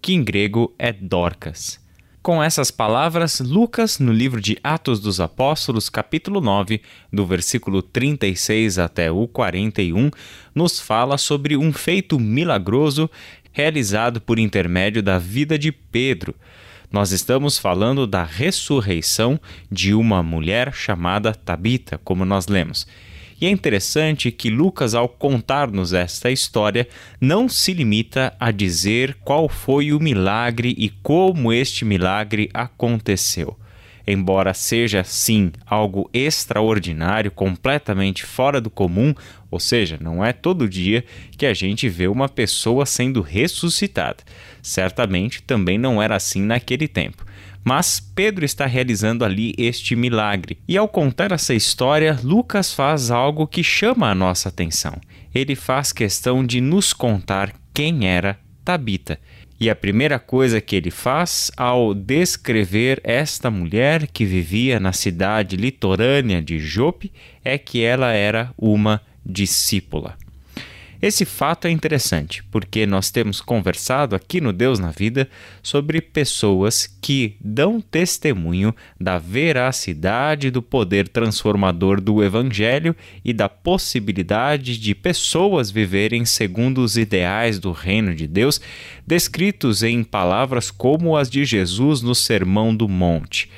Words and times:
que 0.00 0.14
em 0.14 0.22
grego 0.24 0.74
é 0.78 0.92
Dorcas. 0.92 1.80
Com 2.22 2.42
essas 2.42 2.70
palavras, 2.70 3.40
Lucas, 3.40 3.98
no 3.98 4.12
livro 4.12 4.42
de 4.42 4.58
Atos 4.62 5.00
dos 5.00 5.20
Apóstolos, 5.20 5.88
capítulo 5.88 6.40
9, 6.40 6.82
do 7.10 7.24
versículo 7.24 7.80
36 7.80 8.78
até 8.78 9.10
o 9.10 9.26
41, 9.26 10.10
nos 10.54 10.78
fala 10.78 11.16
sobre 11.16 11.56
um 11.56 11.72
feito 11.72 12.20
milagroso 12.20 13.10
realizado 13.52 14.20
por 14.20 14.38
intermédio 14.38 15.02
da 15.02 15.18
vida 15.18 15.58
de 15.58 15.72
Pedro. 15.72 16.34
Nós 16.92 17.10
estamos 17.10 17.58
falando 17.58 18.06
da 18.06 18.22
ressurreição 18.22 19.40
de 19.70 19.94
uma 19.94 20.22
mulher 20.22 20.74
chamada 20.74 21.34
Tabita, 21.34 21.98
como 22.04 22.24
nós 22.24 22.48
lemos. 22.48 22.86
E 23.40 23.46
é 23.46 23.50
interessante 23.50 24.30
que 24.30 24.50
Lucas, 24.50 24.94
ao 24.94 25.08
contar-nos 25.08 25.94
esta 25.94 26.30
história, 26.30 26.86
não 27.18 27.48
se 27.48 27.72
limita 27.72 28.34
a 28.38 28.50
dizer 28.50 29.16
qual 29.24 29.48
foi 29.48 29.92
o 29.92 30.00
milagre 30.00 30.74
e 30.76 30.90
como 31.02 31.50
este 31.52 31.84
milagre 31.84 32.50
aconteceu. 32.52 33.56
Embora 34.06 34.52
seja, 34.52 35.04
sim, 35.04 35.52
algo 35.64 36.10
extraordinário, 36.12 37.30
completamente 37.30 38.24
fora 38.24 38.60
do 38.60 38.68
comum, 38.68 39.14
ou 39.50 39.60
seja, 39.60 39.98
não 40.00 40.24
é 40.24 40.32
todo 40.32 40.68
dia 40.68 41.04
que 41.36 41.46
a 41.46 41.54
gente 41.54 41.88
vê 41.88 42.08
uma 42.08 42.28
pessoa 42.28 42.84
sendo 42.84 43.20
ressuscitada. 43.20 44.18
Certamente 44.60 45.42
também 45.42 45.78
não 45.78 46.02
era 46.02 46.16
assim 46.16 46.42
naquele 46.42 46.88
tempo. 46.88 47.24
Mas 47.64 48.00
Pedro 48.00 48.44
está 48.44 48.66
realizando 48.66 49.24
ali 49.24 49.54
este 49.58 49.94
milagre. 49.94 50.58
E 50.66 50.76
ao 50.76 50.88
contar 50.88 51.32
essa 51.32 51.54
história, 51.54 52.18
Lucas 52.22 52.72
faz 52.72 53.10
algo 53.10 53.46
que 53.46 53.62
chama 53.62 54.10
a 54.10 54.14
nossa 54.14 54.48
atenção. 54.48 54.98
Ele 55.34 55.54
faz 55.54 55.92
questão 55.92 56.44
de 56.44 56.60
nos 56.60 56.92
contar 56.92 57.54
quem 57.72 58.06
era 58.06 58.38
Tabita. 58.64 59.18
E 59.60 59.68
a 59.68 59.76
primeira 59.76 60.18
coisa 60.18 60.60
que 60.60 60.74
ele 60.74 60.90
faz 60.90 61.50
ao 61.54 61.92
descrever 61.92 62.98
esta 63.04 63.50
mulher 63.50 64.06
que 64.06 64.24
vivia 64.24 64.80
na 64.80 64.92
cidade 64.92 65.54
litorânea 65.54 66.40
de 66.40 66.58
Jope 66.58 67.12
é 67.44 67.58
que 67.58 67.82
ela 67.82 68.10
era 68.10 68.54
uma 68.56 69.02
discípula. 69.24 70.16
Esse 71.02 71.24
fato 71.24 71.66
é 71.66 71.70
interessante 71.70 72.44
porque 72.50 72.84
nós 72.84 73.10
temos 73.10 73.40
conversado 73.40 74.14
aqui 74.14 74.38
no 74.38 74.52
Deus 74.52 74.78
na 74.78 74.90
Vida 74.90 75.30
sobre 75.62 75.98
pessoas 76.02 76.86
que 77.00 77.36
dão 77.40 77.80
testemunho 77.80 78.74
da 79.00 79.16
veracidade 79.16 80.50
do 80.50 80.60
poder 80.60 81.08
transformador 81.08 82.02
do 82.02 82.22
Evangelho 82.22 82.94
e 83.24 83.32
da 83.32 83.48
possibilidade 83.48 84.78
de 84.78 84.94
pessoas 84.94 85.70
viverem 85.70 86.26
segundo 86.26 86.82
os 86.82 86.98
ideais 86.98 87.58
do 87.58 87.72
reino 87.72 88.14
de 88.14 88.26
Deus, 88.26 88.60
descritos 89.06 89.82
em 89.82 90.04
palavras 90.04 90.70
como 90.70 91.16
as 91.16 91.30
de 91.30 91.46
Jesus 91.46 92.02
no 92.02 92.14
Sermão 92.14 92.76
do 92.76 92.86
Monte. 92.86 93.48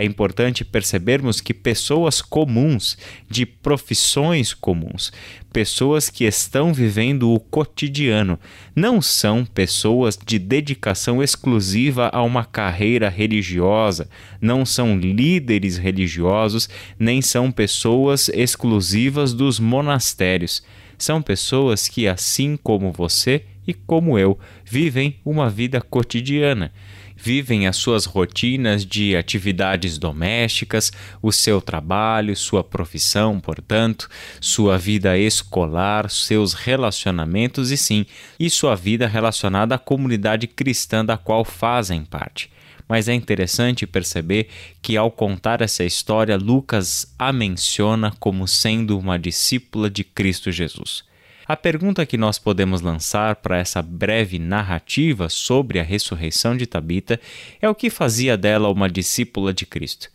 É 0.00 0.04
importante 0.04 0.64
percebermos 0.64 1.42
que 1.42 1.52
pessoas 1.52 2.22
comuns, 2.22 2.96
de 3.28 3.44
profissões 3.44 4.54
comuns, 4.54 5.12
pessoas 5.52 6.08
que 6.08 6.24
estão 6.24 6.72
vivendo 6.72 7.30
o 7.30 7.38
cotidiano, 7.38 8.38
não 8.74 9.02
são 9.02 9.44
pessoas 9.44 10.18
de 10.24 10.38
dedicação 10.38 11.22
exclusiva 11.22 12.08
a 12.14 12.22
uma 12.22 12.46
carreira 12.46 13.10
religiosa, 13.10 14.08
não 14.40 14.64
são 14.64 14.96
líderes 14.98 15.76
religiosos, 15.76 16.66
nem 16.98 17.20
são 17.20 17.52
pessoas 17.52 18.30
exclusivas 18.30 19.34
dos 19.34 19.60
monastérios. 19.60 20.62
São 20.96 21.20
pessoas 21.20 21.88
que, 21.88 22.08
assim 22.08 22.56
como 22.56 22.90
você 22.90 23.44
e 23.66 23.74
como 23.74 24.18
eu, 24.18 24.38
vivem 24.64 25.16
uma 25.26 25.50
vida 25.50 25.78
cotidiana 25.78 26.72
vivem 27.22 27.66
as 27.66 27.76
suas 27.76 28.06
rotinas 28.06 28.84
de 28.84 29.14
atividades 29.14 29.98
domésticas, 29.98 30.90
o 31.20 31.30
seu 31.30 31.60
trabalho, 31.60 32.34
sua 32.34 32.64
profissão, 32.64 33.38
portanto, 33.38 34.08
sua 34.40 34.78
vida 34.78 35.18
escolar, 35.18 36.10
seus 36.10 36.54
relacionamentos 36.54 37.70
e 37.70 37.76
sim, 37.76 38.06
e 38.38 38.48
sua 38.48 38.74
vida 38.74 39.06
relacionada 39.06 39.74
à 39.74 39.78
comunidade 39.78 40.46
cristã 40.46 41.04
da 41.04 41.18
qual 41.18 41.44
fazem 41.44 42.04
parte. 42.04 42.50
Mas 42.88 43.06
é 43.06 43.14
interessante 43.14 43.86
perceber 43.86 44.48
que, 44.82 44.96
ao 44.96 45.10
contar 45.10 45.60
essa 45.60 45.84
história, 45.84 46.36
Lucas 46.36 47.14
a 47.18 47.32
menciona 47.32 48.12
como 48.18 48.48
sendo 48.48 48.98
uma 48.98 49.18
discípula 49.18 49.88
de 49.88 50.02
Cristo 50.02 50.50
Jesus. 50.50 51.04
A 51.50 51.56
pergunta 51.56 52.06
que 52.06 52.16
nós 52.16 52.38
podemos 52.38 52.80
lançar 52.80 53.34
para 53.34 53.58
essa 53.58 53.82
breve 53.82 54.38
narrativa 54.38 55.28
sobre 55.28 55.80
a 55.80 55.82
ressurreição 55.82 56.56
de 56.56 56.64
Tabita 56.64 57.20
é 57.60 57.68
o 57.68 57.74
que 57.74 57.90
fazia 57.90 58.36
dela 58.36 58.70
uma 58.70 58.88
discípula 58.88 59.52
de 59.52 59.66
Cristo. 59.66 60.08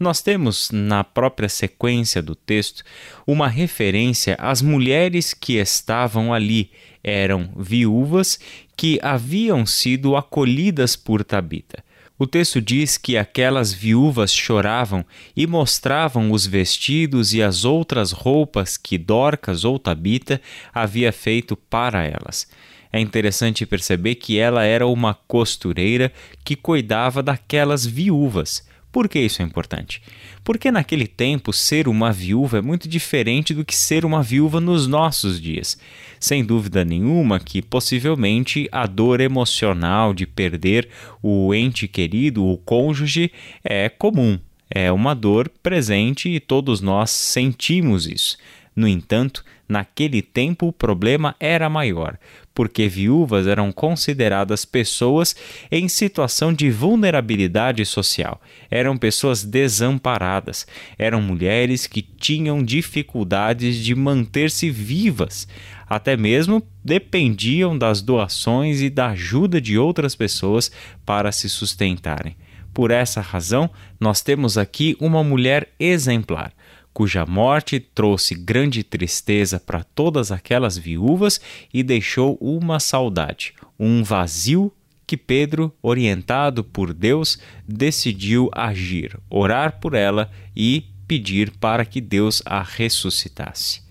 Nós 0.00 0.20
temos 0.20 0.68
na 0.72 1.04
própria 1.04 1.48
sequência 1.48 2.20
do 2.20 2.34
texto 2.34 2.82
uma 3.24 3.46
referência 3.46 4.34
às 4.40 4.60
mulheres 4.60 5.32
que 5.32 5.58
estavam 5.58 6.34
ali. 6.34 6.72
Eram 7.04 7.52
viúvas 7.56 8.40
que 8.76 8.98
haviam 9.00 9.64
sido 9.64 10.16
acolhidas 10.16 10.96
por 10.96 11.22
Tabita. 11.22 11.84
O 12.20 12.26
texto 12.26 12.60
diz 12.60 12.98
que 12.98 13.16
aquelas 13.16 13.72
viúvas 13.72 14.30
choravam 14.30 15.02
e 15.34 15.46
mostravam 15.46 16.32
os 16.32 16.46
vestidos 16.46 17.32
e 17.32 17.42
as 17.42 17.64
outras 17.64 18.12
roupas 18.12 18.76
que 18.76 18.98
Dorcas 18.98 19.64
ou 19.64 19.78
Tabita 19.78 20.38
havia 20.70 21.12
feito 21.12 21.56
para 21.56 22.04
elas. 22.04 22.46
É 22.92 23.00
interessante 23.00 23.64
perceber 23.64 24.16
que 24.16 24.38
ela 24.38 24.64
era 24.64 24.86
uma 24.86 25.14
costureira 25.14 26.12
que 26.44 26.54
cuidava 26.54 27.22
daquelas 27.22 27.86
viúvas. 27.86 28.68
Por 28.92 29.08
que 29.08 29.20
isso 29.20 29.40
é 29.40 29.44
importante? 29.44 30.02
Porque 30.42 30.70
naquele 30.70 31.06
tempo 31.06 31.52
ser 31.52 31.86
uma 31.86 32.12
viúva 32.12 32.58
é 32.58 32.60
muito 32.60 32.88
diferente 32.88 33.54
do 33.54 33.64
que 33.64 33.76
ser 33.76 34.04
uma 34.04 34.22
viúva 34.22 34.60
nos 34.60 34.86
nossos 34.88 35.40
dias. 35.40 35.78
Sem 36.18 36.44
dúvida 36.44 36.84
nenhuma 36.84 37.38
que 37.38 37.62
possivelmente 37.62 38.68
a 38.72 38.86
dor 38.86 39.20
emocional 39.20 40.12
de 40.12 40.26
perder 40.26 40.88
o 41.22 41.54
ente 41.54 41.86
querido, 41.86 42.44
o 42.44 42.58
cônjuge, 42.58 43.30
é 43.62 43.88
comum. 43.88 44.38
É 44.68 44.90
uma 44.90 45.14
dor 45.14 45.48
presente 45.62 46.28
e 46.28 46.40
todos 46.40 46.80
nós 46.80 47.10
sentimos 47.10 48.06
isso. 48.06 48.36
No 48.74 48.86
entanto, 48.86 49.44
naquele 49.68 50.22
tempo 50.22 50.68
o 50.68 50.72
problema 50.72 51.34
era 51.40 51.68
maior, 51.68 52.16
porque 52.54 52.88
viúvas 52.88 53.46
eram 53.46 53.72
consideradas 53.72 54.64
pessoas 54.64 55.34
em 55.70 55.88
situação 55.88 56.52
de 56.52 56.70
vulnerabilidade 56.70 57.84
social. 57.84 58.40
Eram 58.70 58.96
pessoas 58.96 59.44
desamparadas, 59.44 60.66
eram 60.96 61.20
mulheres 61.20 61.86
que 61.86 62.00
tinham 62.00 62.62
dificuldades 62.62 63.76
de 63.76 63.94
manter-se 63.94 64.70
vivas, 64.70 65.48
até 65.88 66.16
mesmo 66.16 66.62
dependiam 66.84 67.76
das 67.76 68.00
doações 68.00 68.80
e 68.80 68.88
da 68.88 69.08
ajuda 69.08 69.60
de 69.60 69.76
outras 69.76 70.14
pessoas 70.14 70.70
para 71.04 71.32
se 71.32 71.48
sustentarem. 71.48 72.36
Por 72.72 72.92
essa 72.92 73.20
razão, 73.20 73.68
nós 73.98 74.22
temos 74.22 74.56
aqui 74.56 74.96
uma 75.00 75.24
mulher 75.24 75.68
exemplar 75.78 76.52
cuja 76.92 77.24
morte 77.24 77.78
trouxe 77.80 78.34
grande 78.34 78.82
tristeza 78.82 79.60
para 79.60 79.84
todas 79.84 80.32
aquelas 80.32 80.76
viúvas 80.76 81.40
e 81.72 81.82
deixou 81.82 82.36
uma 82.40 82.80
saudade, 82.80 83.54
um 83.78 84.02
vazio 84.02 84.72
que 85.06 85.16
Pedro, 85.16 85.74
orientado 85.82 86.62
por 86.62 86.94
Deus, 86.94 87.38
decidiu 87.66 88.48
agir, 88.52 89.18
orar 89.28 89.80
por 89.80 89.94
ela 89.94 90.30
e 90.54 90.84
pedir 91.08 91.50
para 91.58 91.84
que 91.84 92.00
Deus 92.00 92.40
a 92.44 92.62
ressuscitasse. 92.62 93.82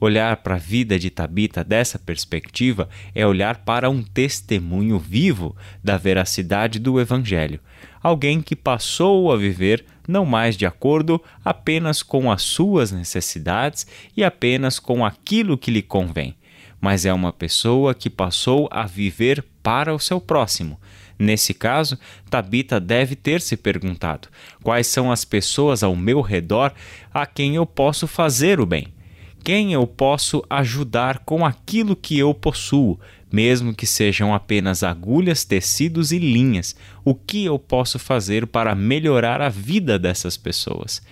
Olhar 0.00 0.38
para 0.38 0.54
a 0.54 0.58
vida 0.58 0.98
de 0.98 1.10
Tabita 1.10 1.62
dessa 1.62 1.98
perspectiva 1.98 2.88
é 3.14 3.26
olhar 3.26 3.58
para 3.58 3.90
um 3.90 4.02
testemunho 4.02 4.98
vivo 4.98 5.54
da 5.84 5.98
veracidade 5.98 6.78
do 6.78 6.98
Evangelho. 6.98 7.60
Alguém 8.02 8.40
que 8.40 8.56
passou 8.56 9.30
a 9.30 9.36
viver 9.36 9.84
não 10.08 10.24
mais 10.24 10.56
de 10.56 10.64
acordo 10.64 11.22
apenas 11.44 12.02
com 12.02 12.32
as 12.32 12.40
suas 12.42 12.90
necessidades 12.90 13.86
e 14.16 14.24
apenas 14.24 14.78
com 14.78 15.04
aquilo 15.04 15.58
que 15.58 15.70
lhe 15.70 15.82
convém, 15.82 16.34
mas 16.80 17.04
é 17.04 17.12
uma 17.12 17.30
pessoa 17.32 17.94
que 17.94 18.08
passou 18.08 18.68
a 18.70 18.86
viver 18.86 19.44
para 19.62 19.94
o 19.94 19.98
seu 19.98 20.18
próximo. 20.18 20.80
Nesse 21.18 21.52
caso, 21.52 21.98
Tabita 22.30 22.80
deve 22.80 23.14
ter 23.14 23.42
se 23.42 23.54
perguntado: 23.54 24.28
quais 24.62 24.86
são 24.86 25.12
as 25.12 25.26
pessoas 25.26 25.82
ao 25.82 25.94
meu 25.94 26.22
redor 26.22 26.72
a 27.12 27.26
quem 27.26 27.56
eu 27.56 27.66
posso 27.66 28.06
fazer 28.06 28.58
o 28.58 28.64
bem? 28.64 28.88
Quem 29.42 29.72
eu 29.72 29.86
posso 29.86 30.44
ajudar 30.50 31.20
com 31.20 31.46
aquilo 31.46 31.96
que 31.96 32.18
eu 32.18 32.34
possuo, 32.34 33.00
mesmo 33.32 33.74
que 33.74 33.86
sejam 33.86 34.34
apenas 34.34 34.82
agulhas, 34.82 35.44
tecidos 35.44 36.12
e 36.12 36.18
linhas? 36.18 36.76
O 37.02 37.14
que 37.14 37.46
eu 37.46 37.58
posso 37.58 37.98
fazer 37.98 38.46
para 38.46 38.74
melhorar 38.74 39.40
a 39.40 39.48
vida 39.48 39.98
dessas 39.98 40.36
pessoas? 40.36 41.02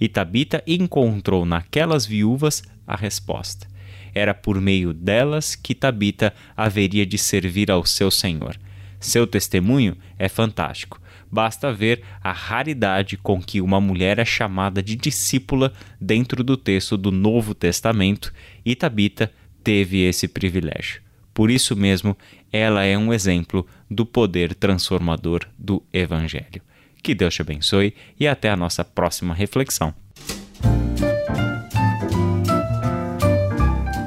E 0.00 0.08
Tabita 0.08 0.62
encontrou 0.66 1.46
naquelas 1.46 2.04
viúvas 2.04 2.64
a 2.86 2.96
resposta. 2.96 3.68
Era 4.12 4.34
por 4.34 4.60
meio 4.60 4.92
delas 4.92 5.54
que 5.54 5.74
Tabita 5.74 6.34
haveria 6.56 7.06
de 7.06 7.16
servir 7.16 7.70
ao 7.70 7.86
seu 7.86 8.10
Senhor. 8.10 8.58
Seu 8.98 9.26
testemunho 9.26 9.96
é 10.18 10.28
fantástico. 10.28 11.00
Basta 11.30 11.72
ver 11.72 12.02
a 12.22 12.32
raridade 12.32 13.16
com 13.16 13.40
que 13.40 13.60
uma 13.60 13.80
mulher 13.80 14.18
é 14.18 14.24
chamada 14.24 14.82
de 14.82 14.96
discípula 14.96 15.72
dentro 16.00 16.42
do 16.44 16.56
texto 16.56 16.96
do 16.96 17.10
Novo 17.10 17.54
Testamento 17.54 18.32
e 18.64 18.74
Tabita 18.74 19.32
teve 19.62 20.02
esse 20.02 20.28
privilégio. 20.28 21.02
Por 21.34 21.50
isso 21.50 21.76
mesmo, 21.76 22.16
ela 22.50 22.84
é 22.84 22.96
um 22.96 23.12
exemplo 23.12 23.66
do 23.90 24.06
poder 24.06 24.54
transformador 24.54 25.40
do 25.58 25.82
Evangelho. 25.92 26.62
Que 27.02 27.14
Deus 27.14 27.34
te 27.34 27.42
abençoe 27.42 27.94
e 28.18 28.26
até 28.26 28.50
a 28.50 28.56
nossa 28.56 28.84
próxima 28.84 29.34
reflexão. 29.34 29.94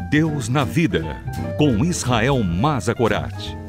Deus 0.10 0.50
na 0.50 0.64
Vida, 0.64 1.04
com 1.56 1.86
Israel 1.86 2.44
Mazagorat. 2.44 3.69